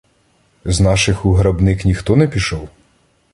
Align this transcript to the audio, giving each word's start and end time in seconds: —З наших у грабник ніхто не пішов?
—З 0.65 0.79
наших 0.81 1.25
у 1.25 1.33
грабник 1.33 1.85
ніхто 1.85 2.15
не 2.15 2.27
пішов? 2.27 2.69